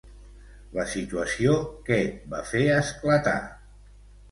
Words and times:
La 0.77 0.85
situació 0.93 1.59
què 1.91 1.99
va 2.33 2.41
fer 2.55 2.65
esclatar? 2.81 3.39